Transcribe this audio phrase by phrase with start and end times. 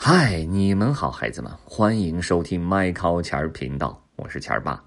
[0.00, 4.82] 嗨，你们好，孩子们，欢迎收听麦考钱儿频道，我是钱儿爸。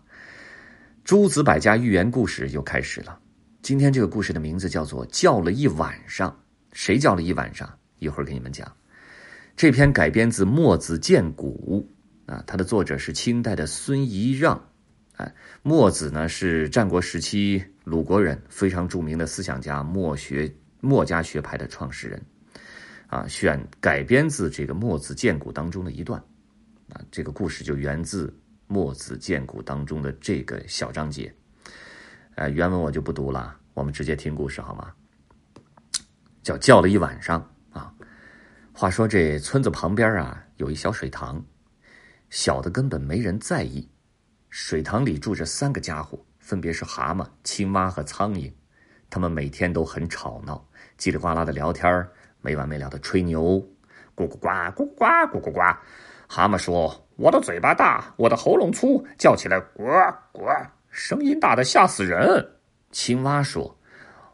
[1.04, 3.20] 诸子百家寓言故事又开始了。
[3.62, 6.32] 今天这个故事的名字叫做《叫了一晚上》，
[6.71, 7.70] 谁叫了一晚上？
[8.00, 8.74] 一会儿给你们讲。
[9.58, 11.86] 这篇改编自《墨子荐古》
[12.34, 14.59] 啊，它的作者是清代的孙仪让。
[15.18, 22.20] 哎，墨子呢是战国时期鲁国人，非常著名的思想家，墨学墨家学派的创始人。
[23.12, 26.18] 啊，选改编自这个《墨子荐古》当中的一段，
[26.93, 28.28] 啊，这个故事就源自
[28.68, 31.34] 《墨子荐古》当中的这个小章节，
[32.36, 34.94] 呃，原文我就不读了，我们直接听故事好吗？
[36.42, 37.94] 叫叫了一晚上啊。
[38.72, 41.44] 话说这村子旁边啊，有一小水塘，
[42.30, 43.86] 小的根本没人在意。
[44.50, 48.50] 水塘里住着三个家伙，分别是蛤蟆、青蛙和苍蝇，
[49.09, 50.66] 他们每天都很吵闹，
[50.98, 52.09] 叽里呱啦的聊天儿。
[52.41, 53.63] 没完没了的吹牛，
[54.16, 55.59] 咕咕呱，咕呱，咕咕呱。
[56.27, 59.83] 蛤蟆说：“我的嘴巴大，我的喉咙粗，叫起来呱
[60.31, 60.48] 呱，
[60.89, 62.53] 声音大的吓死人。”
[62.92, 63.78] 青蛙说：“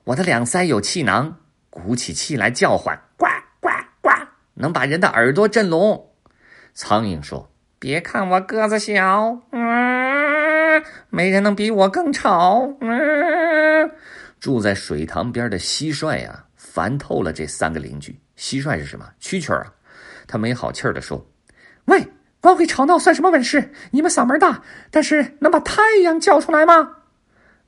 [0.05, 1.37] 我的两腮有气囊，
[1.69, 3.25] 鼓起气来叫唤，呱
[3.59, 3.69] 呱
[4.01, 4.09] 呱，
[4.53, 6.11] 能把人的耳朵震聋。”
[6.73, 13.91] 苍蝇说：“别看我个子小，嗯，没人能比我更吵。”嗯，
[14.39, 16.45] 住在水塘边的蟋蟀呀。
[16.73, 18.19] 烦透了这三个邻居。
[18.37, 19.09] 蟋蟀是什么？
[19.19, 19.73] 蛐蛐啊！
[20.27, 21.25] 他没好气儿的说
[21.85, 22.07] ：“喂，
[22.39, 23.71] 光会吵闹算什么本事？
[23.91, 26.95] 你们嗓门大，但是能把太阳叫出来吗？”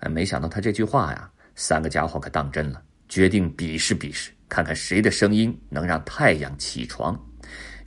[0.01, 7.19] 哎，没想到他这句话呀，三个家伙可当真了，决定比试比试，看看谁的声音能让太阳起床。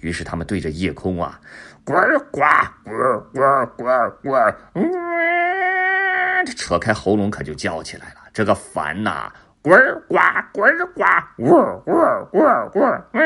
[0.00, 1.40] 于是他们对着夜空啊，
[1.84, 1.94] 呱
[2.32, 2.40] 呱
[2.84, 2.90] 呱
[3.32, 3.84] 呱呱
[4.22, 4.34] 呱，
[4.74, 8.16] 嗯，扯开喉咙可就叫起来了。
[8.32, 9.32] 这个烦呐！
[9.62, 9.70] 呱
[10.08, 10.18] 呱
[10.52, 11.04] 呱呱，
[11.36, 12.40] 呱呱
[12.72, 12.80] 呱
[13.12, 13.18] 呱，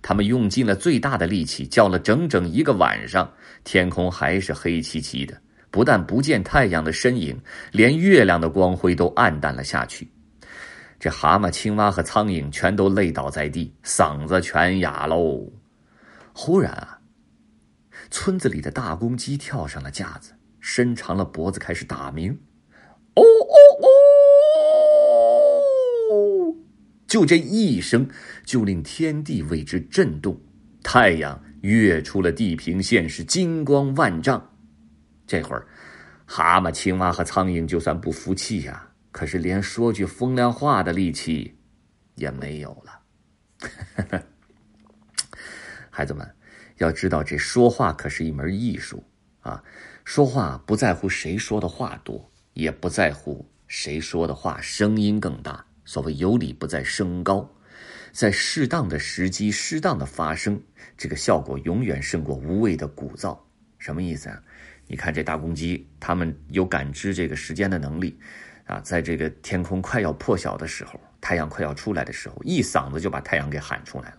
[0.00, 3.28] 他们用尽了最大的力气叫了整整一个晚上，
[3.64, 5.36] 天空还是黑漆漆的，
[5.72, 7.36] 不但不见太阳的身影，
[7.72, 10.08] 连月亮的光辉都暗淡了下去。
[11.00, 15.44] 这蛤蟆、青蛙和苍蝇全都累倒在地，嗓子全哑喽。
[16.32, 17.00] 忽然啊，
[18.12, 22.38] 村子里的大公鸡跳上了架子，伸长了脖子开始打鸣，
[27.08, 28.08] 就这一声，
[28.44, 30.38] 就令天地为之震动，
[30.82, 34.54] 太阳跃出了地平线，是金光万丈。
[35.26, 35.66] 这会儿，
[36.26, 41.56] 蛤蟆、青蛙和苍蝇就算不服气呀，可是连说句风凉话的力气
[42.14, 44.20] 也没有了。
[45.90, 46.30] 孩子们，
[46.76, 49.02] 要知道这说话可是一门艺术
[49.40, 49.64] 啊！
[50.04, 55.64] 说话不在乎谁说的话多，也不在乎谁说的话声音更大。
[55.88, 57.50] 所谓有理不在声高，
[58.12, 60.60] 在适当的时机、适当的发声，
[60.98, 63.38] 这个效果永远胜过无谓的鼓噪。
[63.78, 64.38] 什么意思啊？
[64.86, 68.20] 你看这大公鸡，它们有感知这个时间的能力，
[68.66, 74.18] 啊，在这个天空快要破晓的时候，太阳快要出来的时候，一嗓子就把太阳给喊出来了。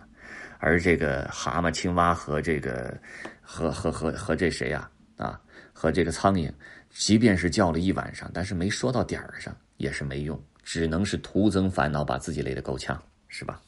[0.58, 3.00] 而这个蛤蟆、青蛙和这个
[3.40, 4.90] 和和和和这谁呀？
[5.18, 5.40] 啊，
[5.72, 6.52] 和这个苍蝇，
[6.90, 10.42] 即便是叫了一晚上，但是没说到点儿上，也是没用。
[10.72, 13.60] 只能是徒增烦恼，把自己累得够呛，是吧？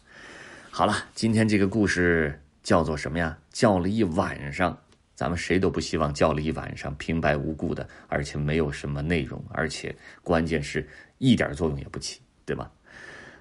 [0.70, 3.36] 好了，今天这个故事叫做什么呀？
[3.50, 4.78] 叫了一晚上，
[5.16, 9.92] 咱们谁都不希望叫了一晚上平白无故的，而且没有什么内容，而且
[10.22, 12.70] 关键是一点作用也不起，对吧？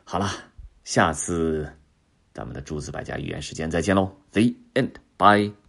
[0.04, 0.32] 好了，
[0.84, 1.72] 下次
[2.34, 4.42] 咱们的诸子百家语言时间再见喽，The
[4.74, 5.61] end，bye。